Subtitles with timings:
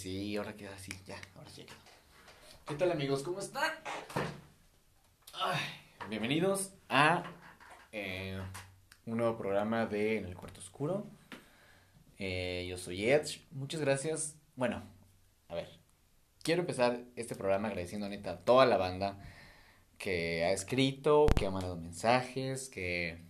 [0.00, 1.66] sí, ahora queda así, ya, ahora sí.
[2.66, 3.22] ¿Qué tal amigos?
[3.22, 3.70] ¿Cómo están?
[6.08, 7.22] Bienvenidos a
[7.92, 8.40] eh,
[9.04, 11.06] un nuevo programa de En el Cuarto Oscuro.
[12.16, 14.38] Eh, yo soy Edge, muchas gracias.
[14.56, 14.82] Bueno,
[15.48, 15.68] a ver,
[16.42, 19.18] quiero empezar este programa agradeciendo neta a toda la banda
[19.98, 23.22] que ha escrito, que ha mandado mensajes, que,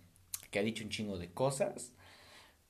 [0.49, 1.91] que ha dicho un chingo de cosas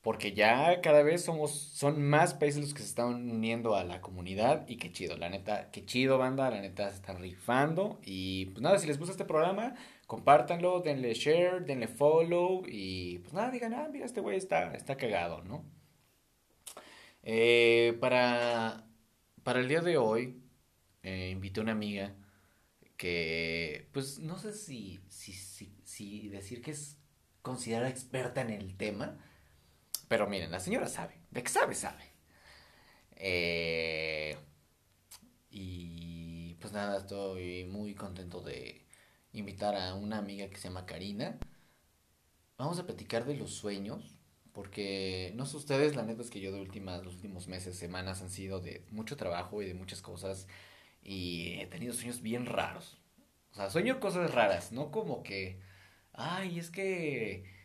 [0.02, 4.00] porque ya cada vez somos, son más países los que se están uniendo a la
[4.00, 8.46] comunidad y qué chido, la neta, qué chido banda, la neta se están rifando y
[8.46, 9.76] pues nada, si les gusta este programa,
[10.08, 14.96] compártanlo, denle share, denle follow y pues nada, digan, ah, mira, este güey está, está
[14.96, 15.64] cagado, ¿no?
[17.22, 18.84] Eh, para,
[19.44, 20.42] para el día de hoy,
[21.04, 22.16] eh, invité a una amiga
[22.96, 26.98] que, pues no sé si, si, si, si decir que es
[27.40, 29.18] considerada experta en el tema,
[30.12, 32.04] pero miren, la señora sabe, de que sabe, sabe.
[33.16, 34.36] Eh,
[35.48, 38.84] y pues nada, estoy muy contento de
[39.32, 41.38] invitar a una amiga que se llama Karina.
[42.58, 44.18] Vamos a platicar de los sueños,
[44.52, 48.20] porque no sé ustedes, la neta es que yo de últimas, los últimos meses, semanas
[48.20, 50.46] han sido de mucho trabajo y de muchas cosas
[51.02, 53.00] y he tenido sueños bien raros.
[53.52, 55.58] O sea, sueño cosas raras, no como que,
[56.12, 57.61] ay, es que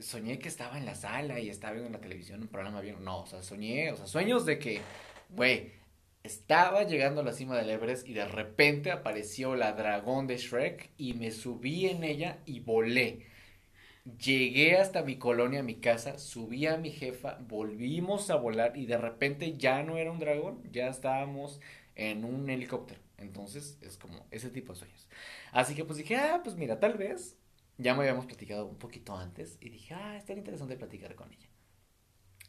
[0.00, 3.02] soñé que estaba en la sala y estaba viendo en la televisión un programa bien.
[3.04, 4.80] No, o sea, soñé, o sea, sueños de que,
[5.30, 5.72] güey,
[6.22, 10.90] estaba llegando a la cima del Everest y de repente apareció la dragón de Shrek
[10.98, 13.26] y me subí en ella y volé.
[14.04, 18.98] Llegué hasta mi colonia, mi casa, subí a mi jefa, volvimos a volar y de
[18.98, 21.60] repente ya no era un dragón, ya estábamos
[21.96, 23.00] en un helicóptero.
[23.18, 25.08] Entonces es como ese tipo de sueños.
[25.52, 27.36] Así que pues dije, ah, pues mira, tal vez
[27.78, 31.48] ya me habíamos platicado un poquito antes y dije, ah, estaría interesante platicar con ella.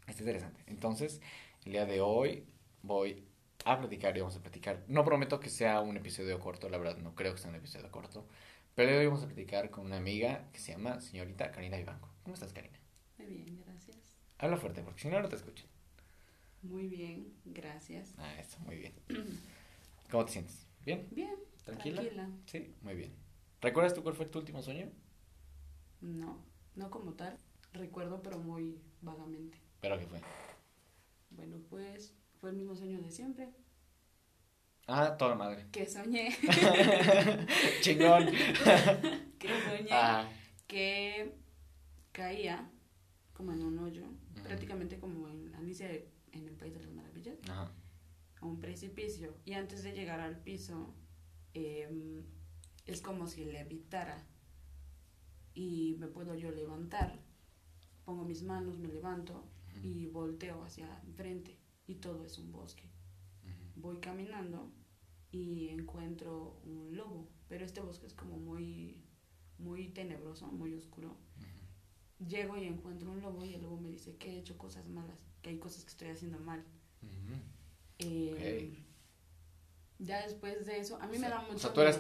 [0.07, 0.63] Está interesante.
[0.67, 1.21] Entonces,
[1.65, 2.45] el día de hoy
[2.81, 3.27] voy
[3.65, 4.83] a platicar y vamos a platicar.
[4.87, 7.91] No prometo que sea un episodio corto, la verdad no creo que sea un episodio
[7.91, 8.27] corto,
[8.75, 12.09] pero hoy vamos a platicar con una amiga que se llama señorita Karina Vivanco.
[12.23, 12.79] ¿Cómo estás, Karina?
[13.17, 13.97] Muy bien, gracias.
[14.37, 15.67] Habla fuerte, porque si no, no te escuchan.
[16.61, 18.13] Muy bien, gracias.
[18.17, 18.93] Ah, eso, muy bien.
[20.09, 20.67] ¿Cómo te sientes?
[20.85, 21.07] ¿Bien?
[21.11, 21.35] Bien.
[21.63, 22.01] ¿Tranquila?
[22.01, 22.29] Tranquila.
[22.45, 23.13] Sí, muy bien.
[23.61, 24.91] ¿Recuerdas tú cuál fue tu último sueño?
[26.01, 26.43] No,
[26.75, 27.37] no como tal.
[27.73, 29.59] Recuerdo, pero muy vagamente.
[29.81, 30.21] ¿Pero qué fue?
[31.29, 33.53] Bueno, pues fue el mismo sueño de siempre.
[34.87, 35.67] Ah, toda madre.
[35.71, 36.29] Que soñé.
[37.81, 38.25] Chingón.
[39.39, 40.29] que soñé ah.
[40.65, 41.35] que
[42.13, 42.71] caía
[43.33, 44.03] como en un hoyo,
[44.43, 45.91] prácticamente como en Alicia
[46.31, 49.35] en el País de las Maravillas, a un precipicio.
[49.45, 50.95] Y antes de llegar al piso,
[51.53, 52.23] em,
[52.85, 54.25] es como si le evitara
[55.57, 57.19] y me puedo yo levantar,
[58.05, 59.43] pongo mis manos, me levanto
[59.81, 61.57] y volteo hacia enfrente
[61.87, 62.83] y todo es un bosque.
[63.75, 64.71] Voy caminando
[65.31, 69.01] y encuentro un lobo, pero este bosque es como muy,
[69.57, 71.17] muy tenebroso, muy oscuro.
[72.19, 75.25] Llego y encuentro un lobo y el lobo me dice que he hecho cosas malas,
[75.41, 76.63] que hay cosas que estoy haciendo mal.
[77.99, 78.77] Eh,
[79.99, 81.55] ya después de eso, a mí me da mucho.
[81.55, 81.97] O sea, tú eres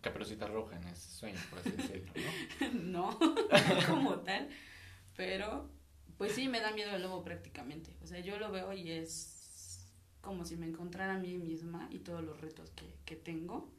[0.00, 2.12] caperucita roja en ese sueño, por así decirlo,
[2.74, 3.18] ¿no?
[3.18, 3.18] no,
[3.88, 4.48] como tal.
[5.16, 5.70] Pero,
[6.16, 7.96] pues sí, me da miedo el lobo prácticamente.
[8.02, 9.88] O sea, yo lo veo y es
[10.20, 13.72] como si me encontrara a mí misma y todos los retos que, que tengo.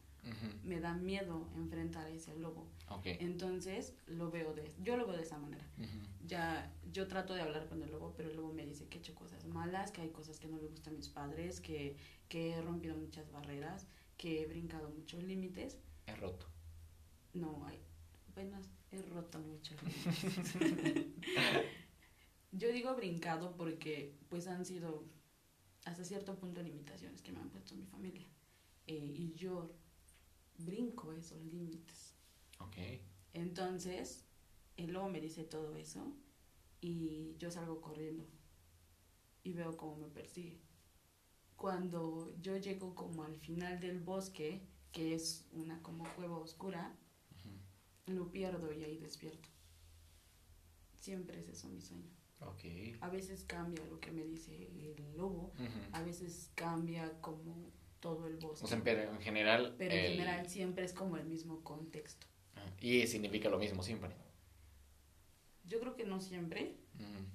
[0.64, 2.68] Me da miedo enfrentar a ese lobo.
[3.04, 5.66] Entonces, lo veo de, yo lo veo de esa manera.
[6.26, 9.02] Ya, yo trato de hablar con el lobo, pero el lobo me dice que he
[9.02, 11.98] hecho cosas malas, que hay cosas que no le gustan a mis padres, que
[12.30, 15.78] que he rompido muchas barreras, que he brincado muchos límites.
[16.06, 16.48] He roto.
[17.34, 17.80] No, hay,
[18.34, 18.58] bueno,
[18.92, 19.76] he roto muchos
[22.52, 25.04] Yo digo brincado porque pues han sido
[25.86, 28.28] hasta cierto punto limitaciones que me han puesto mi familia.
[28.88, 29.72] Eh, y yo
[30.66, 32.14] brinco esos límites.
[32.60, 32.78] Ok.
[33.34, 34.26] Entonces,
[34.78, 36.14] él luego me dice todo eso
[36.82, 38.26] y yo salgo corriendo
[39.44, 40.60] y veo cómo me persigue
[41.60, 46.96] cuando yo llego como al final del bosque, que es una como cueva oscura,
[48.08, 49.50] lo pierdo y ahí despierto.
[51.00, 52.10] Siempre es eso mi sueño.
[52.40, 52.96] Okay.
[53.02, 55.52] A veces cambia lo que me dice el lobo,
[55.92, 58.66] a veces cambia como todo el bosque.
[58.66, 59.76] O sea, pero en general...
[59.78, 62.28] Pero en general siempre es como el mismo contexto.
[62.56, 64.12] Ah, y significa lo mismo siempre.
[65.66, 66.76] Yo creo que no siempre,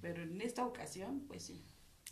[0.01, 1.63] pero en esta ocasión, pues sí.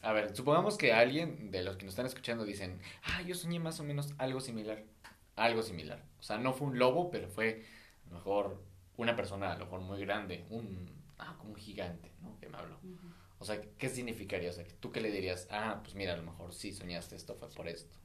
[0.02, 3.60] A ver, supongamos que alguien de los que nos están escuchando dicen, ah, yo soñé
[3.60, 4.84] más o menos algo similar.
[5.36, 6.06] Algo similar.
[6.20, 7.66] O sea, no fue un lobo, pero fue
[8.06, 8.64] a lo mejor
[8.98, 12.38] una persona a lo mejor muy grande, un, ah, como un gigante, ¿no?
[12.40, 12.80] Que me habló.
[13.40, 14.50] O sea, ¿qué significaría?
[14.50, 15.48] O sea, ¿tú qué le dirías?
[15.52, 17.98] Ah, pues mira, a lo mejor sí soñaste esto, fue por esto.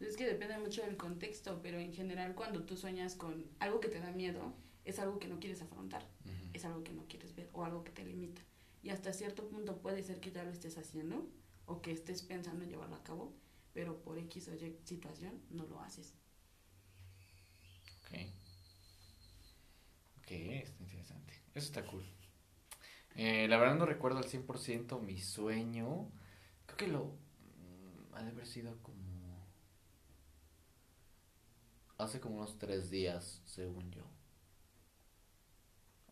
[0.00, 3.88] Es que depende mucho del contexto, pero en general cuando tú sueñas con algo que
[3.88, 4.54] te da miedo,
[4.84, 6.06] es algo que no quieres afrontar,
[6.54, 8.42] es algo que no quieres ver o algo que te limita.
[8.82, 11.28] Y hasta cierto punto puede ser que ya lo estés haciendo
[11.66, 13.34] o que estés pensando en llevarlo a cabo,
[13.74, 16.14] pero por X o Y situación no lo haces.
[18.02, 18.18] Ok.
[20.18, 21.34] Ok, está interesante.
[21.54, 22.04] Eso está cool.
[23.16, 26.10] Eh, la verdad no recuerdo al 100% mi sueño.
[26.66, 27.04] Creo que lo...
[27.04, 29.19] Mm, ha de haber sido como...
[32.00, 34.04] Hace como unos tres días, según yo.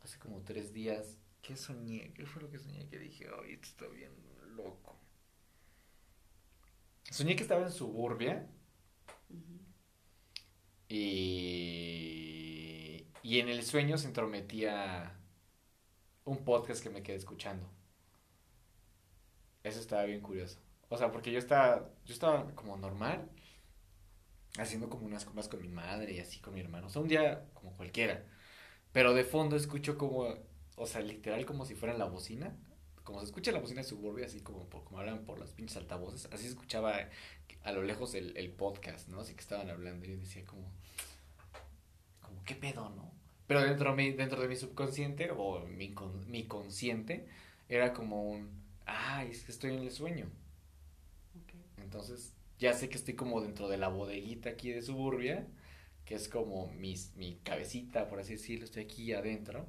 [0.03, 1.17] Hace como tres días.
[1.41, 2.13] ¿Qué soñé?
[2.13, 2.87] ¿Qué fue lo que soñé?
[2.89, 4.13] Que dije, ay, esto está bien
[4.55, 4.99] loco.
[7.11, 8.47] Soñé que estaba en suburbia.
[10.91, 11.87] Y,
[13.23, 15.19] y en el sueño se entrometía
[16.27, 17.67] un podcast que me quedé escuchando.
[19.65, 20.59] Eso estaba bien curioso.
[20.91, 23.31] O sea, porque yo estaba, yo estaba como normal,
[24.63, 26.87] haciendo como unas compras con mi madre y así con mi hermano.
[26.87, 28.25] O sea, un día como cualquiera.
[28.93, 30.35] Pero de fondo escucho como,
[30.77, 32.57] o sea, literal como si fuera la bocina.
[33.05, 36.29] Como se escucha la bocina de suburbia, así como, como hablan por las pinches altavoces.
[36.33, 37.09] Así escuchaba
[37.63, 39.21] a lo lejos el, el podcast, ¿no?
[39.21, 40.71] Así que estaban hablando y yo decía como,
[42.21, 43.13] como, ¿qué pedo, no?
[43.47, 45.95] Pero dentro de mi, dentro de mi subconsciente o mi,
[46.27, 47.27] mi consciente
[47.69, 48.51] era como un,
[48.87, 50.27] ah, es que estoy en el sueño.
[51.79, 55.47] Entonces ya sé que estoy como dentro de la bodeguita aquí de suburbia,
[56.05, 59.67] que es como mis, mi cabecita, por así decirlo, estoy aquí adentro.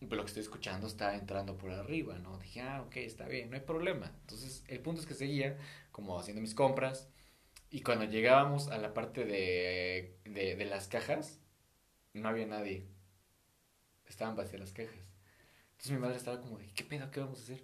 [0.00, 2.38] Y pues lo que estoy escuchando está entrando por arriba, ¿no?
[2.38, 4.12] Dije, ah, ok, está bien, no hay problema.
[4.22, 5.56] Entonces el punto es que seguía
[5.92, 7.08] como haciendo mis compras.
[7.70, 11.38] Y cuando llegábamos a la parte de, de, de las cajas,
[12.14, 12.86] no había nadie.
[14.06, 14.94] Estaban vacías las cajas.
[15.72, 17.10] Entonces mi madre estaba como ¿qué pedo?
[17.10, 17.62] ¿Qué vamos a hacer?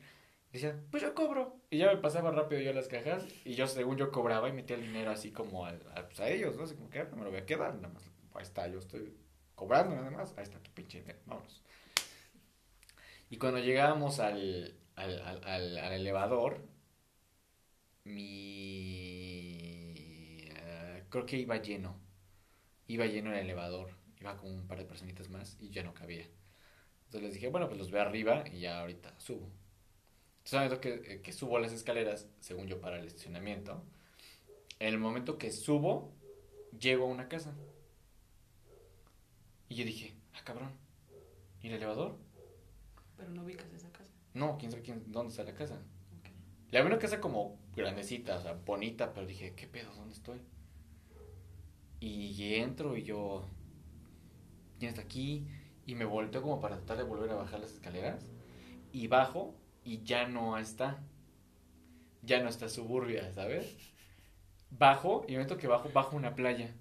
[0.51, 1.61] Y decía, pues yo cobro.
[1.71, 4.77] Y ya me pasaba rápido yo las cajas y yo según yo cobraba y metía
[4.77, 6.65] el dinero así como a, a, pues, ellos, ¿no?
[6.65, 8.05] Así como que ah, no me lo voy a quedar, nada más.
[8.35, 9.15] Ahí está, yo estoy
[9.55, 10.37] cobrando nada más.
[10.37, 11.63] Ahí está tu pinche dinero, vámonos.
[13.31, 16.63] Y cuando llegábamos al, al, al, al elevador,
[18.05, 19.95] mi...
[20.51, 22.01] Uh, creo que iba lleno.
[22.87, 26.27] Iba lleno el elevador iba con un par de personitas más y ya no cabía.
[27.07, 29.51] Entonces les dije, bueno, pues los veo arriba y ya ahorita subo.
[30.51, 33.83] Entonces, que, eh, que subo las escaleras, según yo, para el estacionamiento.
[34.79, 36.13] En el momento que subo,
[36.79, 37.55] llego a una casa.
[39.69, 40.71] Y yo dije, ah, cabrón,
[41.61, 42.17] ¿y el elevador?
[43.17, 44.11] Pero no ubicas esa casa.
[44.33, 45.83] No, quién sabe quién, dónde está la casa.
[46.71, 49.95] La vi una casa como grandecita, o sea, bonita, pero dije, ¿qué pedo?
[49.95, 50.41] ¿Dónde estoy?
[52.01, 53.45] Y entro y yo,
[54.79, 55.47] ya está aquí,
[55.87, 58.25] y me volteo como para tratar de volver a bajar las escaleras,
[58.93, 59.55] y bajo
[59.89, 61.03] y ya no está.
[62.23, 63.75] Ya no está suburbia, ¿sabes?
[64.71, 66.75] Bajo, y el momento que bajo, bajo una playa.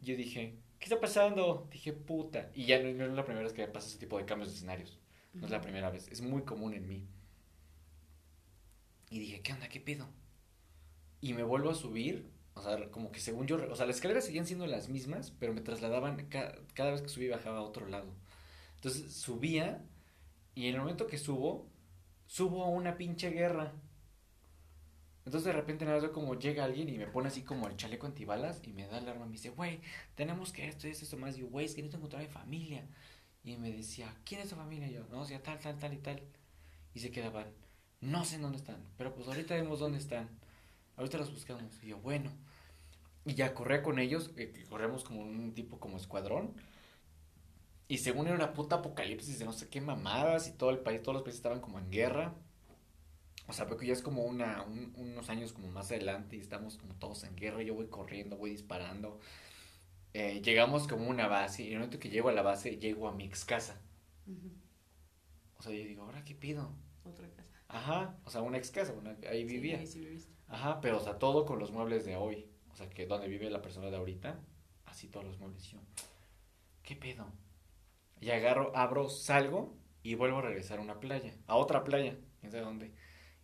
[0.00, 1.66] Yo dije, ¿qué está pasando?
[1.72, 2.50] Dije, puta.
[2.54, 4.50] Y ya no, no es la primera vez que me pasa ese tipo de cambios
[4.50, 5.00] de escenarios.
[5.34, 6.06] No es la primera vez.
[6.06, 7.04] Es muy común en mí.
[9.10, 9.68] Y dije, ¿qué onda?
[9.68, 10.06] ¿Qué pido?
[11.20, 14.24] Y me vuelvo a subir o sea, como que según yo, o sea, las escaleras
[14.24, 18.12] seguían siendo las mismas, pero me trasladaban cada vez que subía bajaba a otro lado.
[18.76, 19.82] Entonces subía
[20.54, 21.68] y en el momento que subo,
[22.26, 23.72] subo a una pinche guerra.
[25.24, 28.06] Entonces de repente nada veo como llega alguien y me pone así como el chaleco
[28.06, 29.80] antibalas y me da el arma y me dice, güey,
[30.14, 31.36] tenemos que esto y esto más.
[31.36, 32.86] Y yo, güey, es que necesito encontrar a mi familia.
[33.44, 34.88] Y me decía, ¿quién es tu familia?
[34.88, 36.22] Y yo, no, o sea, tal, tal, tal y tal.
[36.94, 37.46] Y se quedaban,
[38.00, 40.28] no sé dónde están, pero pues ahorita vemos dónde están
[41.00, 41.82] ahorita los buscamos.
[41.82, 42.30] Y yo, bueno.
[43.24, 46.54] Y ya corría con ellos, eh, corremos como un tipo como escuadrón.
[47.90, 51.02] Y según era una puta apocalipsis de no sé qué mamadas y todo el país,
[51.02, 52.36] todos los países estaban como en guerra.
[53.48, 56.94] O sea, que ya es como una, unos años como más adelante y estamos como
[56.94, 57.64] todos en guerra.
[57.64, 59.18] Yo voy corriendo, voy disparando.
[60.14, 63.08] Eh, llegamos como una base y en el momento que llego a la base, llego
[63.08, 63.80] a mi ex casa.
[65.58, 66.70] O sea, yo digo, ¿ahora qué pido?
[67.02, 67.60] Otra casa.
[67.66, 68.94] Ajá, o sea, una ex casa,
[69.28, 69.80] ahí vivía.
[69.80, 70.32] ahí sí viviste.
[70.46, 72.46] Ajá, pero o sea, todo con los muebles de hoy.
[72.70, 74.38] O sea, que donde vive la persona de ahorita,
[74.86, 75.64] así todos los muebles.
[75.64, 75.80] yo,
[76.84, 77.26] ¿qué pedo?
[78.20, 82.50] Y agarro, abro, salgo y vuelvo a regresar a una playa, a otra playa, no
[82.50, 82.92] sé dónde.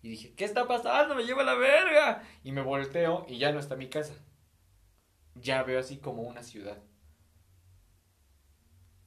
[0.02, 1.14] Y dije, ¿qué está pasando?
[1.14, 2.22] Me lleva la verga.
[2.44, 4.14] Y me volteo y ya no está mi casa.
[5.34, 6.82] Ya veo así como una ciudad.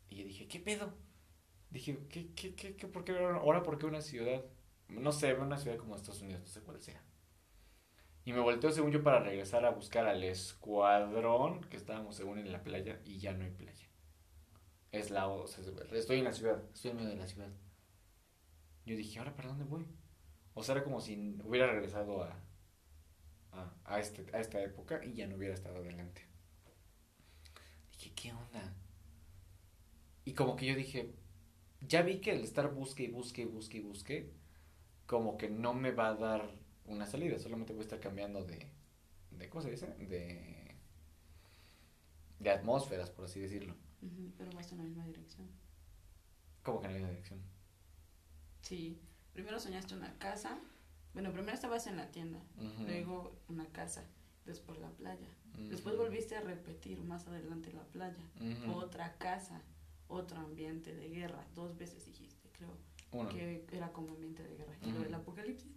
[0.10, 0.94] Y dije, ¿qué pedo?
[1.70, 4.44] Dije, ¿qué, qué, qué, qué por qué ahora por qué una ciudad?
[4.90, 7.02] No sé, una ciudad como Estados Unidos, no sé cuál sea.
[8.26, 12.52] Y me volteo, según yo, para regresar a buscar al escuadrón, que estábamos según en
[12.52, 13.89] la playa, y ya no hay playa.
[14.92, 15.28] Es la...
[15.28, 17.50] O sea, estoy en la ciudad, estoy en medio de la ciudad.
[18.86, 19.86] Yo dije, ¿ahora para dónde voy?
[20.54, 22.36] O sea, era como si hubiera regresado a,
[23.52, 26.26] a, a, este, a esta época y ya no hubiera estado adelante.
[27.92, 28.74] Dije, ¿qué onda?
[30.26, 31.14] Y como que yo dije,
[31.82, 34.34] ya vi que el estar busque y busque y busque y busque,
[35.06, 36.52] como que no me va a dar
[36.86, 38.68] una salida, solamente voy a estar cambiando de,
[39.32, 39.88] de ¿cómo se dice?
[39.98, 40.76] De,
[42.40, 43.76] de atmósferas, por así decirlo.
[44.38, 45.48] Pero vas en la misma dirección.
[46.64, 47.40] ¿Cómo que en la misma dirección?
[48.62, 49.00] Sí,
[49.34, 50.60] primero soñaste una casa,
[51.14, 52.40] bueno, primero estabas en la tienda,
[52.86, 54.06] luego una casa,
[54.46, 55.28] después la playa.
[55.58, 58.24] Después volviste a repetir más adelante la playa,
[58.74, 59.62] otra casa,
[60.08, 61.46] otro ambiente de guerra.
[61.56, 62.78] Dos veces dijiste, creo,
[63.30, 64.78] que era como ambiente de guerra.
[64.82, 65.72] Y el apocalipsis.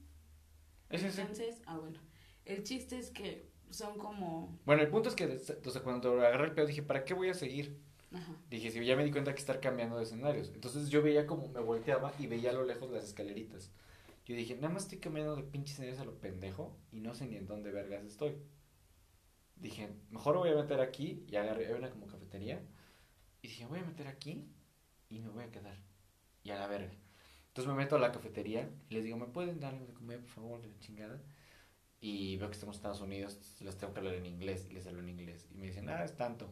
[0.91, 1.99] Entonces, ah, bueno.
[2.45, 4.59] El chiste es que son como...
[4.65, 7.81] Bueno, el punto es que cuando agarré el pedo dije, ¿para qué voy a seguir?
[8.51, 10.51] Dije, si ya me di cuenta que estar cambiando de escenarios.
[10.55, 13.71] Entonces yo veía como me volteaba y veía a lo lejos las escaleritas.
[14.25, 17.27] Yo dije, nada más estoy cambiando de pinches escenarios a lo pendejo y no sé
[17.27, 18.37] ni en dónde vergas estoy.
[19.57, 22.63] Dije, mejor voy a meter aquí y agarré una como cafetería.
[23.41, 24.49] Y dije, voy a meter aquí
[25.09, 25.77] y me voy a quedar.
[26.45, 26.93] Y a la verga.
[27.49, 30.21] Entonces me meto a la cafetería y les digo, ¿me pueden dar algo de comer,
[30.21, 31.21] por favor, de chingada?
[32.01, 34.87] Y veo que estamos en Estados Unidos, les tengo que hablar en inglés y les
[34.87, 35.47] hablo en inglés.
[35.53, 36.51] Y me dicen, ah, es tanto.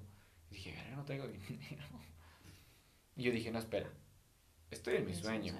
[0.50, 1.84] Y dije, no traigo dinero.
[3.16, 3.90] Y yo dije, no, espera,
[4.70, 5.54] estoy en mi sueño.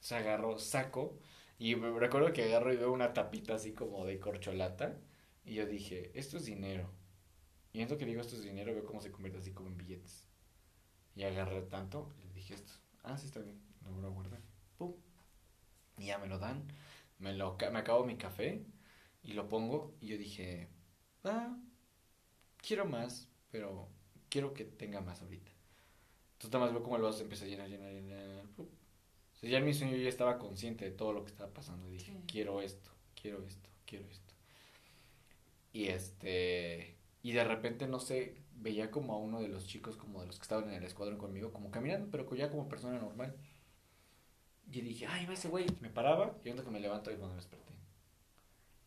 [0.00, 1.18] Se agarro, saco,
[1.58, 4.98] y me recuerdo que agarro y veo una tapita así como de corcholata.
[5.44, 6.90] Y yo dije, esto es dinero.
[7.72, 9.76] Y en eso que digo esto es dinero, veo cómo se convierte así como en
[9.76, 10.28] billetes.
[11.14, 12.72] Y agarré tanto, y le dije esto.
[13.02, 14.40] Ah, sí, está bien, lo voy a guardar.
[14.78, 14.94] Pum.
[15.98, 16.66] Y ya me lo dan.
[17.18, 18.64] Me, lo, me acabo mi café
[19.22, 19.94] y lo pongo.
[20.00, 20.68] Y yo dije,
[21.24, 21.56] ah,
[22.58, 23.86] quiero más, pero
[24.30, 25.52] quiero que tenga más ahorita.
[26.32, 28.44] Entonces nada más veo cómo el vaso se empieza a llenar, llenar, llenar.
[28.58, 28.66] O
[29.36, 31.88] sea, ya en mi sueño yo ya estaba consciente de todo lo que estaba pasando.
[31.88, 34.34] Y dije, quiero esto, quiero esto, quiero esto.
[35.72, 40.20] Y este y de repente, no sé, veía como a uno de los chicos, como
[40.20, 43.36] de los que estaban en el escuadrón conmigo, como caminando, pero ya como persona normal.
[44.66, 45.66] Y dije, ay, va ese güey.
[45.80, 47.72] Me paraba y que me levanto y cuando me desperté.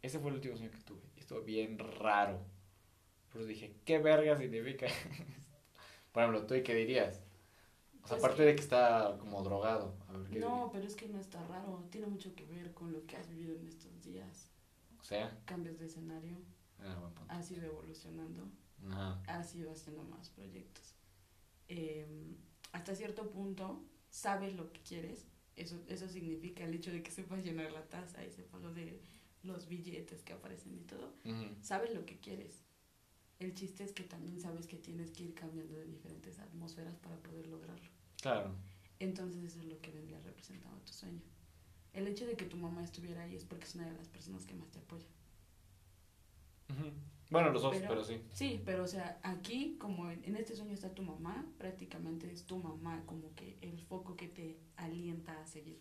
[0.02, 1.04] Ese fue el último sueño que tuve.
[1.16, 2.57] Y estuvo bien raro.
[3.38, 4.88] Pero dije, ¿qué verga significa?
[6.12, 7.22] Por ejemplo, ¿tú y qué dirías?
[8.02, 9.96] O sea, pues aparte de que está como drogado.
[10.32, 11.86] no, pero es que no está raro.
[11.92, 14.50] Tiene mucho que ver con lo que has vivido en estos días.
[15.00, 15.40] O sea.
[15.46, 16.36] Cambios de escenario.
[16.80, 18.50] Ah, ha sido evolucionando,
[19.28, 20.96] ha sido haciendo más proyectos.
[21.68, 22.38] Em,
[22.72, 25.28] hasta cierto punto, sabes lo que quieres.
[25.56, 29.00] Eso, eso significa el hecho de que sepas llenar la taza y sepas lo de
[29.44, 31.14] los billetes que aparecen y todo.
[31.62, 32.67] Sabes lo que quieres.
[33.40, 37.18] El chiste es que también sabes que tienes que ir cambiando de diferentes atmósferas para
[37.18, 37.90] poder lograrlo.
[38.22, 38.52] Claro.
[39.00, 41.22] Entonces eso es lo que vendría representando tu sueño.
[41.94, 44.46] El hecho de que tu mamá estuviera ahí es porque es una de las personas
[44.46, 45.08] que más te apoya.
[47.30, 48.22] Bueno, los dos, pero, sí.
[48.34, 52.58] Sí, pero o sea, aquí como en, este sueño está tu mamá, prácticamente es tu
[52.58, 55.80] mamá como que el foco que te alienta a seguir.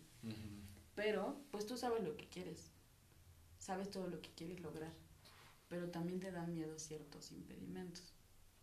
[0.95, 2.73] Pero pues tú sabes lo que quieres,
[3.59, 4.93] sabes todo lo que quieres lograr,
[5.69, 8.13] pero también te dan miedo ciertos impedimentos.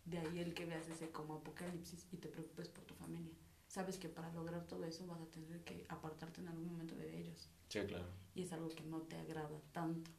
[0.04, 3.32] De ahí el que veas ese como apocalipsis y te preocupes por tu familia.
[3.68, 7.18] Sabes que para lograr todo eso vas a tener que apartarte en algún momento de
[7.18, 7.48] ellos.
[7.68, 8.06] Sí, claro.
[8.34, 10.10] Y es algo que no te agrada tanto.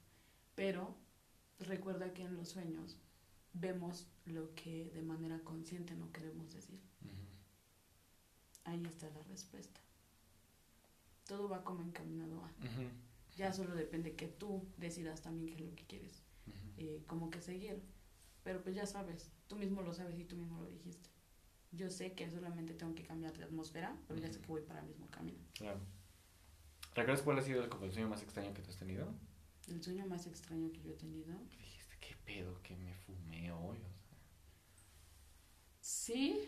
[0.56, 0.96] Pero
[1.60, 2.98] recuerda que en los sueños
[3.54, 6.80] vemos lo que de manera consciente no queremos decir.
[8.66, 9.80] Ahí está la respuesta.
[11.28, 12.52] Todo va como encaminado a.
[13.38, 16.24] Ya solo depende que tú decidas también qué es lo que quieres,
[16.78, 17.82] eh, como que seguir.
[18.44, 21.10] Pero pues ya sabes, tú mismo lo sabes y tú mismo lo dijiste.
[21.72, 24.82] Yo sé que solamente tengo que cambiar de atmósfera, pero ya sé que voy para
[24.82, 25.44] el mismo camino.
[25.54, 25.80] Claro.
[26.94, 29.14] ¿Recuerdas cuál ha sido el sueño más extraño que tú has tenido?
[29.68, 31.34] El sueño más extraño que yo he tenido.
[31.58, 33.80] Dijiste, ¿qué pedo que me fumé hoy?
[35.82, 36.48] Sí,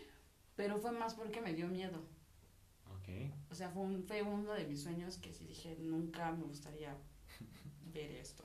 [0.56, 1.98] pero fue más porque me dio miedo.
[2.86, 3.08] Ok.
[3.50, 6.96] O sea, fue, fue uno de mis sueños que sí dije, nunca me gustaría
[7.92, 8.44] ver esto.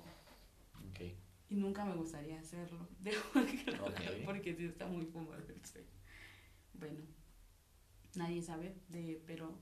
[1.53, 2.87] Y nunca me gustaría hacerlo.
[4.25, 5.87] porque sí está muy fumado el sueño.
[6.73, 6.99] Bueno,
[8.15, 9.57] nadie sabe, de, pero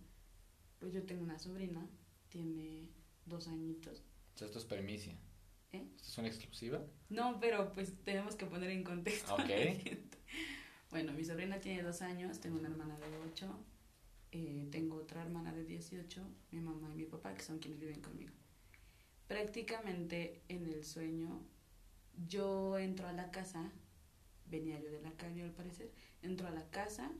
[0.79, 1.85] pues yo tengo una sobrina,
[2.29, 2.89] tiene
[3.25, 4.03] dos añitos
[4.45, 5.13] esto es permisia.
[5.71, 5.85] ¿Eh?
[5.95, 6.81] ¿Esto es una exclusiva?
[7.09, 9.33] No, pero pues tenemos que poner en contexto.
[9.35, 9.49] Ok.
[10.89, 13.47] bueno, mi sobrina tiene dos años, tengo una hermana de ocho,
[14.31, 16.21] eh, tengo otra hermana de 18,
[16.51, 18.33] mi mamá y mi papá, que son quienes viven conmigo.
[19.27, 21.41] Prácticamente en el sueño,
[22.27, 23.71] yo entro a la casa,
[24.45, 25.91] venía yo de la calle al parecer,
[26.21, 27.11] entro a la casa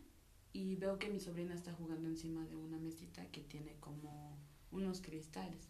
[0.54, 4.38] y veo que mi sobrina está jugando encima de una mesita que tiene como
[4.72, 5.70] unos cristales.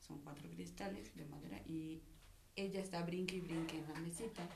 [0.00, 2.02] Son cuatro cristales de madera y
[2.54, 4.48] ella está brinque y brinque en la mesita.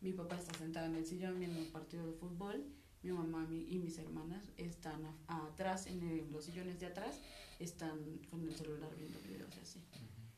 [0.00, 2.64] Mi papá está sentado en el sillón viendo un partido de fútbol.
[3.02, 7.20] Mi mamá y mis hermanas están atrás, en los sillones de atrás,
[7.58, 7.98] están
[8.30, 9.80] con el celular viendo videos así.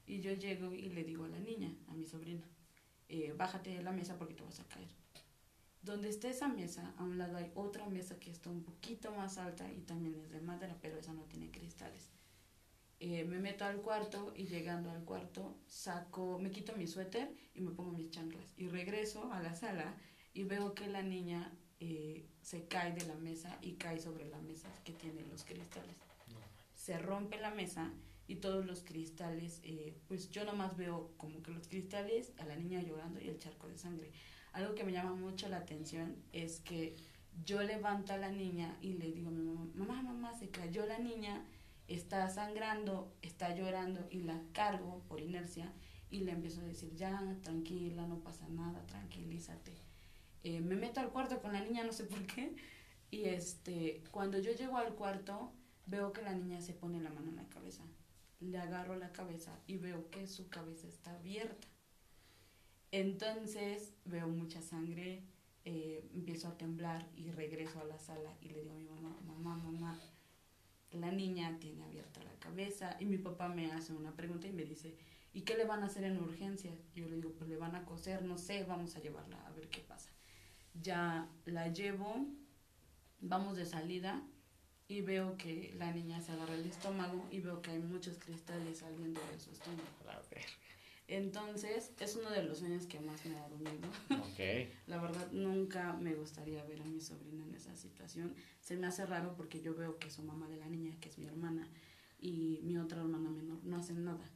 [0.07, 2.47] Y yo llego y le digo a la niña, a mi sobrina,
[3.09, 4.89] eh, bájate de la mesa porque te vas a caer.
[5.83, 9.37] Donde está esa mesa, a un lado hay otra mesa que está un poquito más
[9.37, 12.09] alta y también es de madera, pero esa no tiene cristales.
[13.01, 17.61] Eh, me meto al cuarto y llegando al cuarto saco, me quito mi suéter y
[17.61, 19.95] me pongo mis chanclas y regreso a la sala
[20.33, 24.39] y veo que la niña eh, se cae de la mesa y cae sobre la
[24.39, 25.97] mesa que tiene los cristales.
[26.75, 27.93] Se rompe la mesa
[28.27, 32.57] y todos los cristales, eh, pues yo nomás veo como que los cristales, a la
[32.57, 34.13] niña llorando y el charco de sangre.
[34.53, 36.97] Algo que me llama mucho la atención es que
[37.45, 40.99] yo levanto a la niña y le digo a mamá, mamá, mamá, se cayó la
[40.99, 41.45] niña,
[41.89, 45.73] está sangrando, está llorando y la cargo por inercia
[46.11, 49.73] y le empiezo a decir, ya, tranquila, no pasa nada, tranquilízate.
[50.45, 52.55] Eh, me meto al cuarto con la niña, no sé por qué,
[53.11, 55.53] y este, cuando yo llego al cuarto,
[55.87, 57.83] veo que la niña se pone la mano en la cabeza
[58.45, 61.69] le agarro la cabeza y veo que su cabeza está abierta.
[62.91, 65.25] Entonces veo mucha sangre,
[65.65, 69.19] eh, empiezo a temblar y regreso a la sala y le digo a mi mamá,
[69.27, 70.01] mamá, mamá,
[70.93, 74.65] la niña tiene abierta la cabeza y mi papá me hace una pregunta y me
[74.65, 74.97] dice,
[75.33, 76.73] ¿y qué le van a hacer en urgencia?
[76.95, 79.51] Y yo le digo, pues le van a coser, no sé, vamos a llevarla a
[79.53, 80.11] ver qué pasa.
[80.81, 82.27] Ya la llevo,
[83.21, 84.23] vamos de salida
[84.89, 88.79] y veo que la niña se agarra el estómago y veo que hay muchos cristales
[88.79, 89.83] saliendo de su estómago.
[90.09, 90.45] A ver.
[91.07, 93.89] Entonces, es uno de los sueños que más me ha dado miedo.
[94.33, 94.73] Okay.
[94.87, 98.35] La verdad, nunca me gustaría ver a mi sobrina en esa situación.
[98.61, 101.19] Se me hace raro porque yo veo que su mamá de la niña, que es
[101.19, 101.69] mi hermana,
[102.19, 104.31] y mi otra hermana menor, no hacen nada.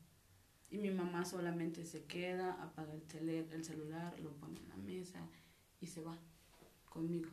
[0.70, 5.26] Y mi mamá solamente se queda, apaga el, el celular, lo pone en la mesa
[5.80, 6.18] y se va
[6.84, 7.30] conmigo.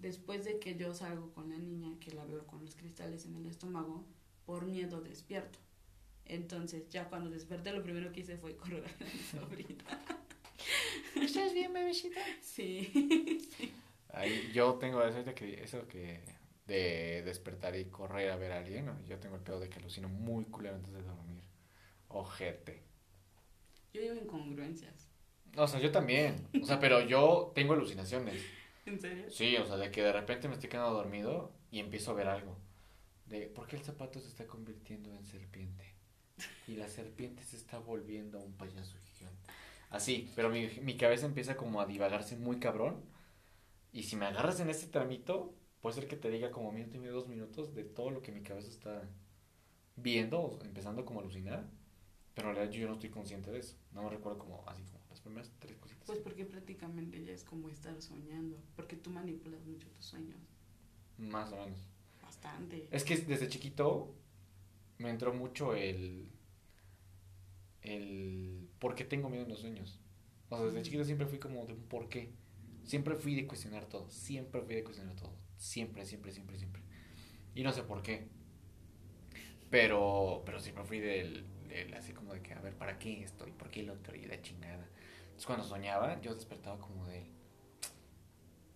[0.00, 3.34] Después de que yo salgo con la niña, que la veo con los cristales en
[3.34, 4.04] el estómago,
[4.46, 5.58] por miedo despierto.
[6.24, 9.84] Entonces, ya cuando desperté, lo primero que hice fue correr a mi sobrina.
[11.16, 12.20] ¿Estás bien, bebecita?
[12.40, 13.48] Sí.
[14.12, 16.20] Ahí, yo tengo eso de que, eso que
[16.66, 20.08] de despertar y correr a ver a alguien, yo tengo el pedo de que alucino
[20.08, 21.42] muy culero antes de dormir.
[22.08, 22.82] Ojete.
[23.92, 25.08] Yo digo incongruencias.
[25.56, 26.46] O sea, yo también.
[26.62, 28.42] O sea, pero yo tengo alucinaciones.
[28.88, 29.30] ¿En serio?
[29.30, 32.28] Sí, o sea, de que de repente me estoy quedando dormido y empiezo a ver
[32.28, 32.56] algo.
[33.26, 35.84] De, ¿por qué el zapato se está convirtiendo en serpiente?
[36.66, 39.48] Y la serpiente se está volviendo a un payaso gigante.
[39.90, 43.04] Así, pero mi, mi cabeza empieza como a divagarse muy cabrón.
[43.92, 47.00] Y si me agarras en este tramito, puede ser que te diga como minuto y
[47.00, 49.08] medio, dos minutos de todo lo que mi cabeza está
[49.96, 51.68] viendo, empezando como a alucinar.
[52.34, 53.76] Pero en realidad yo no estoy consciente de eso.
[53.92, 55.97] No me recuerdo como así como las primeras tres cositas.
[56.08, 58.56] Pues porque prácticamente ya es como estar soñando.
[58.76, 60.40] Porque tú manipulas mucho tus sueños.
[61.18, 61.86] Más o menos.
[62.22, 62.88] Bastante.
[62.90, 64.14] Es que desde chiquito
[64.96, 66.30] me entró mucho el.
[67.82, 68.70] el.
[68.78, 70.00] por qué tengo miedo en los sueños.
[70.48, 72.32] O sea, desde chiquito siempre fui como de un por qué.
[72.84, 74.08] Siempre fui de cuestionar todo.
[74.08, 75.34] Siempre fui de cuestionar todo.
[75.58, 76.80] Siempre, siempre, siempre, siempre.
[77.54, 78.28] Y no sé por qué.
[79.68, 81.44] Pero, pero siempre fui del
[81.94, 83.52] así como de que, a ver, ¿para qué estoy?
[83.52, 84.16] ¿Por qué el otro?
[84.16, 84.88] Y la chingada.
[85.38, 87.30] Entonces cuando soñaba, yo despertaba como de,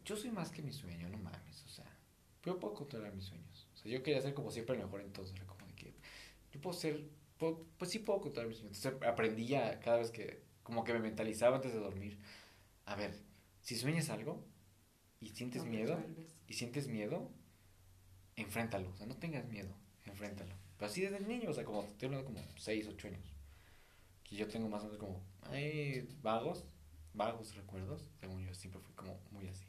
[0.04, 1.98] yo soy más que mi sueño, no mames, o sea,
[2.44, 3.66] yo puedo controlar mis sueños.
[3.74, 5.92] O sea, yo quería ser como siempre el mejor entonces, era como de que,
[6.52, 7.02] yo puedo ser,
[7.36, 8.76] pues sí puedo controlar mis sueños.
[8.76, 12.20] Entonces aprendí ya cada vez que, como que me mentalizaba antes de dormir,
[12.84, 13.12] a ver,
[13.60, 14.44] si sueñas algo
[15.18, 15.98] y sientes miedo,
[16.46, 17.28] y sientes miedo,
[18.36, 22.26] enfréntalo, o sea, no tengas miedo, enfréntalo así desde niño, o sea, como, estoy hablando
[22.26, 23.31] como 6, 8 años.
[24.32, 26.64] Que yo tengo más o menos como, ay, vagos,
[27.12, 28.10] vagos recuerdos.
[28.18, 29.66] Según yo, siempre fui como muy así.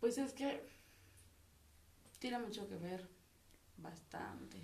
[0.00, 0.68] Pues es que
[2.18, 3.08] tiene mucho que ver,
[3.76, 4.58] bastante.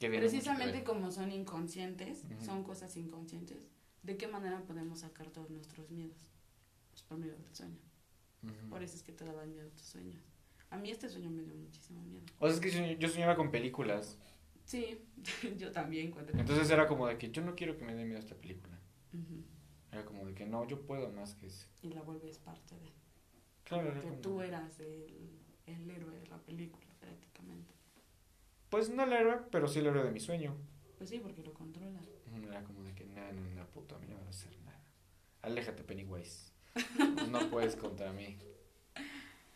[0.00, 3.58] Precisamente como son inconscientes, son cosas inconscientes,
[4.02, 6.30] ¿de qué manera podemos sacar todos nuestros miedos?
[6.90, 7.76] Pues por medio del sueño.
[8.70, 10.22] Por eso es que te daban miedo tus sueños.
[10.70, 12.24] A mí este sueño me dio muchísimo miedo.
[12.38, 14.18] O sea, es que yo soñaba con películas.
[14.64, 15.06] Sí,
[15.58, 16.14] yo también.
[16.32, 18.78] Entonces era como de que yo no quiero que me dé miedo esta película.
[19.92, 21.68] Era como de que no, yo puedo más que eso.
[21.82, 22.92] Y la vuelves parte de.
[23.62, 27.74] Claro, que tú eras el, el héroe de la película, prácticamente.
[28.68, 30.56] Pues no el héroe, pero sí el héroe de mi sueño.
[30.98, 32.00] Pues sí, porque lo controla.
[32.42, 34.58] Era como de que, nada, no, no, puto, a mí no me va a hacer
[34.62, 34.82] nada.
[35.42, 36.52] Aléjate, Pennywise.
[37.30, 38.36] no puedes contra mí.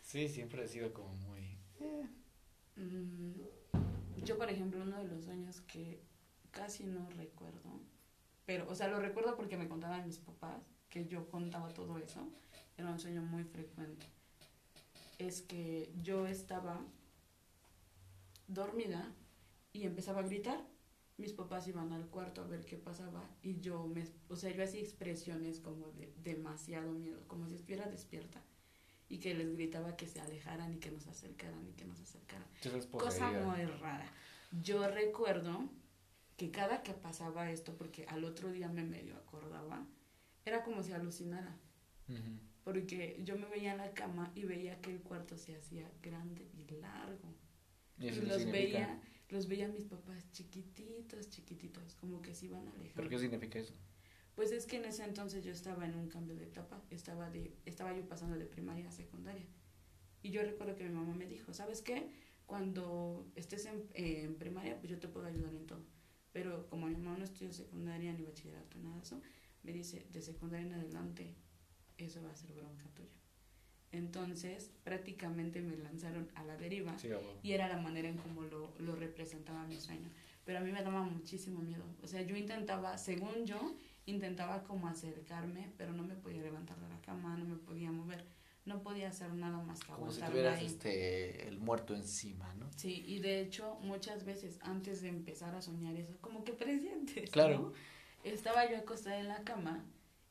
[0.01, 1.57] Sí, siempre he sido como muy...
[1.81, 2.07] Eh.
[2.77, 3.33] Mm,
[4.25, 6.01] Yo, por ejemplo, uno de los sueños que
[6.51, 7.79] casi no recuerdo,
[8.45, 12.27] pero, o sea, lo recuerdo porque me contaban mis papás que yo contaba todo eso,
[12.77, 14.05] era un sueño muy frecuente.
[15.17, 16.81] Es que yo estaba
[18.47, 19.13] dormida
[19.73, 20.65] y empezaba a gritar.
[21.17, 24.63] Mis papás iban al cuarto a ver qué pasaba y yo me, o sea, yo
[24.63, 28.41] hacía expresiones como de demasiado miedo, como si estuviera despierta
[29.09, 32.47] y que les gritaba que se alejaran y que nos acercaran y que nos acercaran.
[32.91, 34.13] Cosa muy rara.
[34.61, 35.67] Yo recuerdo
[36.37, 39.85] que cada que pasaba esto, porque al otro día me medio acordaba,
[40.45, 41.57] era como si alucinara.
[42.63, 46.47] Porque yo me veía en la cama y veía que el cuarto se hacía grande
[46.53, 47.33] y largo.
[47.97, 52.95] Y, los veía, los veía mis papás chiquititos, chiquititos, como que se iban a alejar.
[52.95, 53.73] ¿Pero qué significa eso?
[54.39, 57.57] Pues es que en ese entonces yo estaba en un cambio de etapa, estaba, de,
[57.65, 59.45] estaba yo pasando de primaria a secundaria.
[60.23, 62.09] Y yo recuerdo que mi mamá me dijo, ¿sabes qué?
[62.45, 65.83] Cuando estés en, en primaria, pues yo te puedo ayudar en todo.
[66.31, 69.21] Pero como mi mamá no estudió secundaria ni bachillerato, nada de eso,
[69.61, 71.35] me dice, de secundaria en adelante,
[71.97, 73.09] eso va a ser bronca tuya.
[73.91, 76.95] Entonces, prácticamente me lanzaron a la deriva
[77.43, 80.09] y era la manera en cómo lo, lo representaba mi sueño.
[80.45, 81.83] Pero a mí me daba muchísimo miedo.
[82.01, 83.75] O sea, yo intentaba, según yo,
[84.09, 88.25] intentaba como acercarme, pero no me podía levantar de la cama, no me podía mover,
[88.65, 92.69] no podía hacer nada más que Como si tuvieras este, el muerto encima, ¿no?
[92.75, 97.29] Sí, y de hecho muchas veces antes de empezar a soñar eso, como que presentes,
[97.31, 97.73] claro.
[98.23, 99.85] Estaba yo acostada en la cama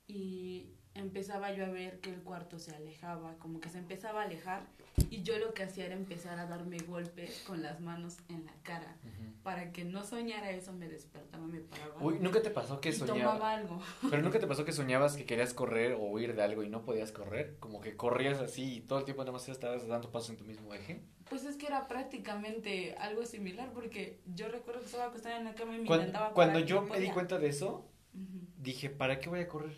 [0.07, 4.25] y empezaba yo a ver que el cuarto se alejaba, como que se empezaba a
[4.25, 4.67] alejar
[5.11, 8.53] y yo lo que hacía era empezar a darme golpes con las manos en la
[8.63, 8.97] cara.
[9.43, 11.95] Para que no soñara eso, me despertaba, me paraba.
[12.01, 13.41] Uy, ¿nunca te pasó que soñabas?
[13.41, 13.81] algo.
[14.11, 16.83] Pero nunca te pasó que soñabas que querías correr o huir de algo y no
[16.83, 17.57] podías correr?
[17.59, 20.45] Como que corrías así y todo el tiempo nada más estabas dando pasos en tu
[20.45, 21.03] mismo eje.
[21.31, 25.55] Pues es que era prácticamente algo similar porque yo recuerdo que estaba acostada en la
[25.55, 29.29] cama y me cuando, intentaba Cuando yo me di cuenta de eso, dije, ¿para qué
[29.29, 29.77] voy a correr?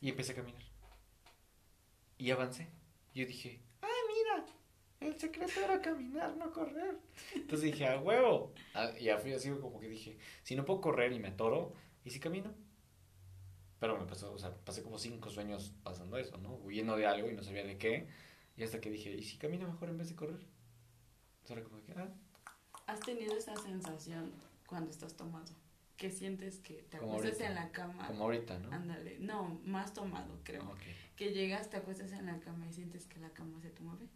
[0.00, 0.62] Y empecé a caminar.
[2.18, 2.68] Y avancé.
[3.14, 3.62] Yo dije.
[5.02, 6.98] El secreto era caminar, no correr.
[7.34, 8.52] Entonces dije, ¡a huevo!
[8.74, 11.72] Ah, y fui así como que dije, si no puedo correr y me atoro,
[12.04, 12.54] ¿y si camino?
[13.80, 16.54] Pero me pasó, o sea, pasé como cinco sueños pasando eso, ¿no?
[16.54, 18.06] Huyendo de algo y no sabía de qué.
[18.56, 20.46] Y hasta que dije, ¿y si camino mejor en vez de correr?
[21.42, 22.08] Entonces como que, ah.
[22.86, 24.32] ¿Has tenido esa sensación
[24.66, 25.52] cuando estás tomando?
[26.02, 28.08] que sientes que te acuestas en la cama.
[28.08, 28.72] Como ahorita, ¿no?
[28.72, 30.74] Ándale, no, más tomado, creo.
[31.14, 34.08] Que llegas, te acuestas en la cama y sientes que la cama se te mueve.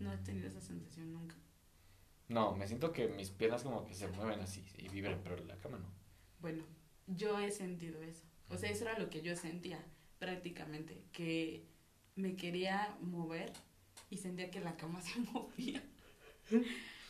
[0.00, 1.36] ¿No has tenido esa sensación nunca?
[2.28, 5.56] No, me siento que mis piernas como que se mueven así y vibran, pero la
[5.56, 5.88] cama no.
[6.40, 6.64] Bueno,
[7.06, 8.24] yo he sentido eso.
[8.48, 9.84] O sea, eso era lo que yo sentía
[10.18, 11.66] prácticamente, que
[12.16, 13.52] me quería mover
[14.10, 15.82] y sentía que la cama se movía.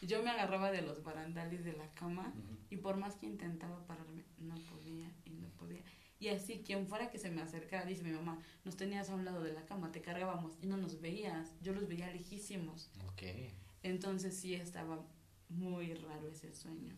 [0.03, 2.33] Yo me agarraba de los barandales de la cama
[2.71, 5.83] y por más que intentaba pararme, no podía y no podía.
[6.21, 9.25] Y así, quien fuera que se me acercara, dice mi mamá, nos tenías a un
[9.25, 11.55] lado de la cama, te cargábamos y no nos veías.
[11.63, 12.91] Yo los veía lejísimos.
[13.13, 13.55] Okay.
[13.83, 15.03] Entonces sí estaba
[15.49, 16.95] muy raro ese sueño.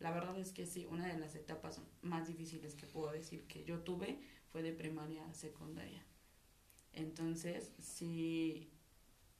[0.00, 3.64] La verdad es que sí, una de las etapas más difíciles que puedo decir que
[3.64, 4.18] yo tuve
[4.50, 6.04] fue de primaria a secundaria.
[6.92, 8.68] Entonces, sí,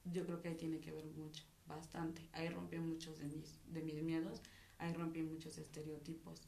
[0.05, 2.21] yo creo que ahí tiene que ver mucho bastante.
[2.31, 4.41] Ahí rompí muchos de mis, de mis miedos,
[4.77, 6.41] ahí rompí muchos estereotipos.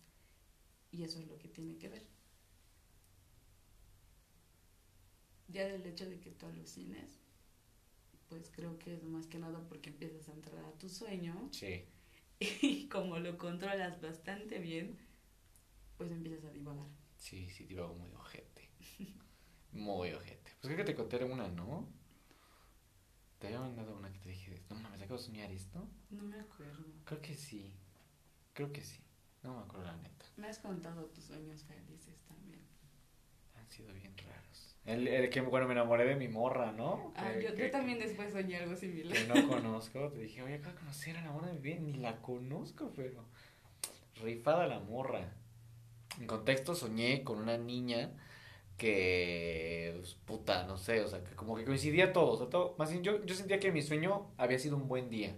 [0.92, 2.19] Y eso es lo que tiene que ver.
[5.50, 7.20] Ya del hecho de que tú alucines,
[8.30, 11.50] pues creo que es más que nada porque empiezas a entrar a tu sueño.
[11.52, 11.86] Sí.
[12.62, 14.98] Y como lo controlas bastante bien,
[15.98, 16.88] pues empiezas a divagar.
[17.18, 18.70] Sí, sí, divago muy ojete.
[19.74, 20.52] muy ojete.
[20.62, 21.88] Pues creo que te conté una, ¿no?
[23.40, 25.88] Te había mandado una que te dije, no mames, acabo de soñar esto.
[26.10, 26.86] No me acuerdo.
[27.06, 27.74] Creo que sí.
[28.54, 29.02] Creo que sí.
[29.44, 30.26] No me acuerdo la neta.
[30.38, 32.62] Me has contado tus sueños felices también.
[33.56, 34.69] Han sido bien raros.
[34.86, 37.14] El, el que, bueno, me enamoré de mi morra, ¿no?
[37.16, 39.16] Ah, yo, yo, también después soñé algo similar.
[39.16, 40.10] Que no conozco.
[40.10, 41.86] Te dije, oye, acabo de conocer a la morra de bien.
[41.86, 43.26] Ni la conozco, pero.
[44.22, 45.32] Rifada la morra.
[46.20, 48.12] En contexto, soñé con una niña
[48.80, 52.76] que, pues, puta, no sé, o sea, que como que coincidía todo, o sea, todo,
[52.80, 55.36] más bien yo, yo sentía que mi sueño había sido un buen día,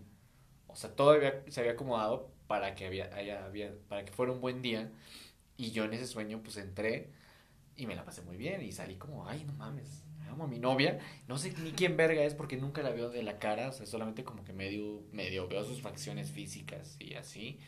[0.68, 1.16] o sea, todo
[1.48, 4.92] se había acomodado para que, había, haya, había, para que fuera un buen día,
[5.58, 7.10] y yo en ese sueño, pues, entré
[7.82, 10.60] y me la pasé muy bien, y salí como, ay, no mames, amo a mi
[10.60, 13.72] novia, no sé ni quién verga es porque nunca la veo de la cara, o
[13.72, 17.60] sea, solamente como que medio, medio veo sus facciones físicas y así,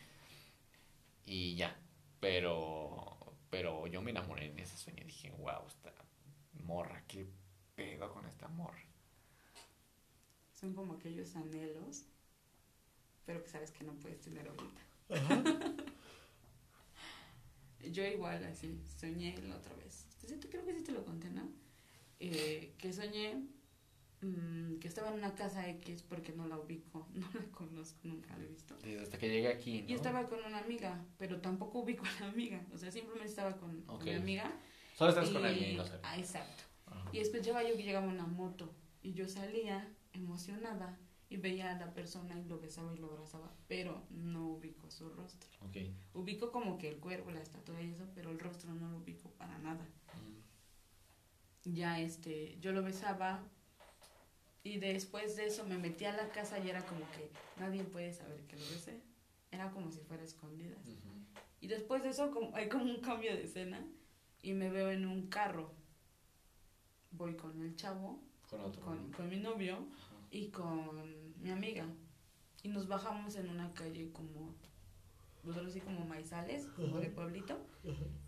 [1.26, 1.78] y ya,
[2.20, 3.18] pero
[3.50, 5.06] pero yo me enamoré en ese sueño.
[5.06, 5.94] Dije, wow, esta
[6.64, 7.28] morra, qué
[7.76, 8.82] pedo con esta morra.
[10.54, 12.08] Son como aquellos anhelos
[13.26, 14.82] pero que sabes que no puedes tener ahorita.
[17.94, 20.08] Yo igual así, soñé la otra vez.
[20.50, 21.48] Creo que sí te lo conté, ¿no?
[22.20, 23.46] Eh, que soñé
[24.22, 28.36] mm, que estaba en una casa X porque no la ubico, no la conozco, nunca
[28.36, 28.76] la he visto.
[28.82, 29.90] Desde hasta que llegué aquí, ¿no?
[29.90, 32.66] Y estaba con una amiga, pero tampoco ubico a la amiga.
[32.74, 34.52] O sea, simplemente estaba con, mi amiga.
[34.98, 36.64] Solo estás con alguien, no Ah, exacto.
[37.12, 40.98] Y después llevaba yo que llegaba una moto y yo salía emocionada
[41.34, 45.10] y veía a la persona y lo besaba y lo abrazaba, pero no ubico su
[45.10, 45.50] rostro.
[45.68, 45.96] Okay.
[46.14, 49.32] Ubico como que el cuerpo, la estatua y eso, pero el rostro no lo ubico
[49.32, 49.84] para nada.
[50.14, 51.74] Mm.
[51.74, 53.44] Ya este, yo lo besaba
[54.64, 58.14] y después de eso me metí a la casa y era como que nadie puede
[58.14, 59.02] saber que lo besé.
[59.50, 60.76] Era como si fuera escondida.
[61.62, 63.84] Y después de eso como, hay como un cambio de escena
[64.44, 65.72] y me veo en un carro.
[67.10, 68.22] Voy con el chavo,
[68.84, 69.88] con, con, mi novio
[70.30, 71.86] y con mi amiga.
[72.64, 74.56] Y nos bajamos en una calle como,
[75.44, 77.60] nosotros así como maizales, como de pueblito.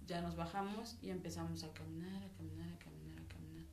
[0.06, 3.66] Ya nos bajamos y empezamos a caminar, a caminar, a caminar, a caminar.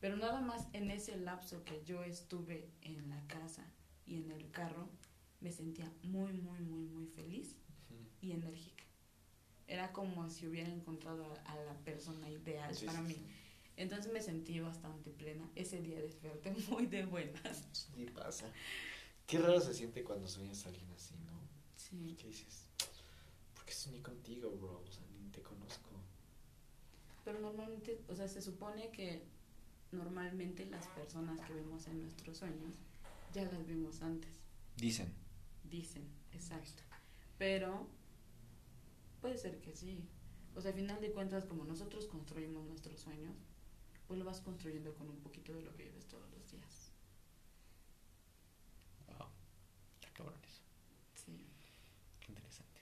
[0.00, 3.66] Pero nada más en ese lapso que yo estuve en la casa
[4.06, 4.88] y en el carro,
[5.40, 7.56] me sentía muy, muy, muy, muy feliz
[8.20, 8.84] y enérgica.
[9.66, 13.16] Era como si hubiera encontrado a, la persona ideal para mí.
[13.76, 15.50] Entonces me sentí bastante plena.
[15.54, 17.68] Ese día desperté muy de buenas.
[17.72, 18.50] Sí pasa.
[19.26, 21.40] Qué raro se siente cuando sueñas a alguien así, ¿no?
[21.76, 22.16] Sí.
[22.18, 22.68] ¿Qué dices?
[23.54, 24.82] ¿Por qué soñé contigo, bro?
[24.86, 25.90] O sea, ni te conozco.
[27.24, 29.24] Pero normalmente, o sea, se supone que
[29.92, 32.74] normalmente las personas que vemos en nuestros sueños
[33.34, 34.30] ya las vimos antes.
[34.76, 35.12] Dicen.
[35.64, 36.82] Dicen, exacto.
[37.38, 37.88] Pero
[39.20, 40.04] puede ser que sí.
[40.54, 43.34] O sea, al final de cuentas, como nosotros construimos nuestros sueños,
[44.06, 46.92] pues lo vas construyendo con un poquito de lo que vives todos los días.
[49.06, 49.28] Wow,
[49.94, 50.62] está cabrón eso.
[51.14, 51.46] Sí.
[52.20, 52.80] Qué interesante.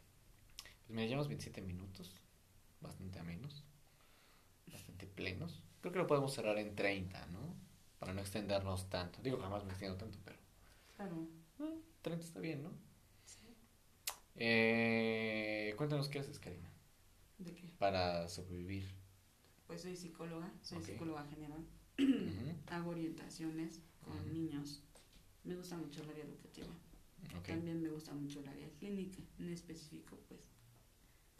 [0.86, 2.14] Pues me llevamos 27 minutos,
[2.80, 3.64] bastante a menos,
[4.70, 5.62] bastante plenos.
[5.80, 7.54] Creo que lo podemos cerrar en 30, ¿no?
[7.98, 9.20] Para no extendernos tanto.
[9.22, 10.38] Digo, jamás me extiendo tanto, pero...
[10.96, 11.26] Claro.
[12.02, 12.70] 30 ah, está bien, ¿no?
[13.24, 13.54] Sí.
[14.36, 16.70] Eh, cuéntanos qué haces, Karina.
[17.38, 17.68] ¿De qué?
[17.78, 19.03] Para sobrevivir
[19.74, 21.66] pues soy psicóloga, soy psicóloga general.
[22.68, 24.84] Hago orientaciones con niños.
[25.42, 26.68] Me gusta mucho el área educativa.
[27.44, 30.40] También me gusta mucho el área clínica, en específico, pues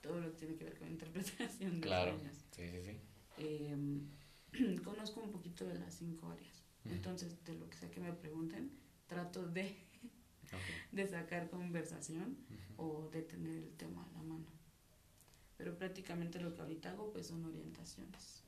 [0.00, 2.18] todo lo que tiene que ver con interpretación de claro.
[2.50, 2.96] Sí, sí, sí.
[3.36, 4.08] Em,
[4.82, 6.64] conozco un poquito de las cinco áreas.
[6.86, 8.72] Entonces, de lo que sea que me pregunten,
[9.06, 9.76] trato de,
[10.92, 12.36] de sacar conversación
[12.78, 14.63] o de tener el tema a la mano
[15.64, 18.42] pero prácticamente lo que ahorita hago pues son orientaciones.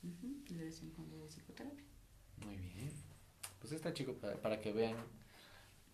[0.00, 1.84] Y de vez en cuando de psicoterapia.
[2.46, 2.92] Muy bien.
[3.58, 4.94] Pues está chico para, que vean.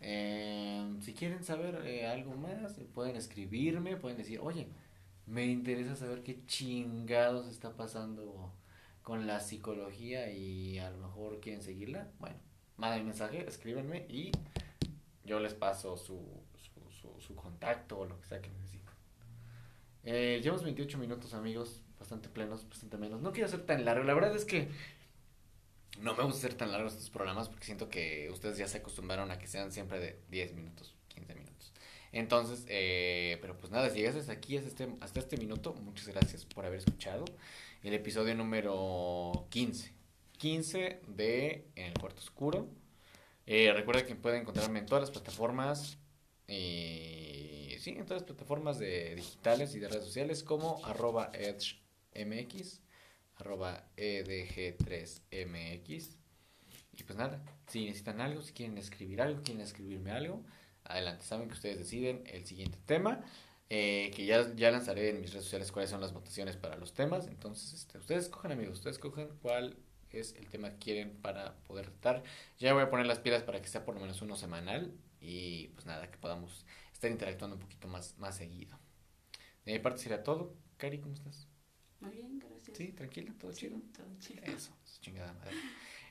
[0.00, 4.68] Eh, si quieren saber eh, algo más, pueden escribirme, pueden decir, oye,
[5.24, 8.52] me interesa saber qué chingados está pasando
[9.02, 12.10] con la psicología y a lo mejor quieren seguirla.
[12.18, 12.36] Bueno,
[12.76, 14.32] manden mensaje, escríbanme y
[15.24, 16.20] yo les paso su,
[16.56, 18.79] su, su, su contacto o lo que sea que necesiten.
[20.04, 23.20] Eh, llevamos 28 minutos, amigos, bastante plenos, bastante menos.
[23.20, 24.68] No quiero ser tan largo, la verdad es que
[26.00, 29.30] no me gusta hacer tan largos estos programas porque siento que ustedes ya se acostumbraron
[29.30, 31.72] a que sean siempre de 10 minutos, 15 minutos.
[32.12, 36.08] Entonces, eh, pero pues nada, si llegas hasta aquí, hasta este, hasta este minuto, muchas
[36.08, 37.24] gracias por haber escuchado
[37.82, 39.92] el episodio número 15.
[40.38, 42.68] 15 de En el Cuarto Oscuro.
[43.46, 45.98] Eh, recuerda que pueden encontrarme en todas las plataformas.
[46.48, 47.29] Eh,
[47.80, 52.80] sí, en todas las plataformas de digitales y de redes sociales como arroba edgemx,
[53.36, 56.16] arroba edg3mx.
[56.92, 60.44] Y pues nada, si necesitan algo, si quieren escribir algo, quieren escribirme algo,
[60.84, 63.24] adelante, saben que ustedes deciden el siguiente tema.
[63.72, 66.92] Eh, que ya, ya lanzaré en mis redes sociales cuáles son las votaciones para los
[66.92, 67.28] temas.
[67.28, 69.76] Entonces, este, ustedes cogen amigos, ustedes cogen cuál
[70.10, 72.24] es el tema que quieren para poder tratar.
[72.58, 75.68] Ya voy a poner las pilas para que sea por lo menos uno semanal y
[75.68, 76.66] pues nada, que podamos
[77.00, 78.78] estar interactuando un poquito más, más seguido.
[79.64, 80.54] De mi parte sería todo.
[80.76, 81.48] Cari, ¿cómo estás?
[82.00, 82.76] Muy bien, gracias.
[82.76, 83.80] Sí, tranquila, todo chido.
[83.96, 84.42] Todo chido.
[84.44, 85.56] Eso, chingada madre.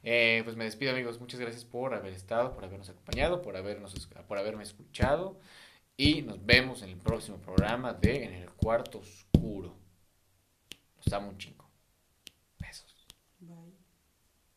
[0.01, 3.93] Eh, pues me despido amigos, muchas gracias por haber estado, por habernos acompañado, por habernos
[4.27, 5.39] por haberme escuchado
[5.95, 9.75] y nos vemos en el próximo programa de En el cuarto oscuro.
[10.95, 11.68] Los amo un chingo.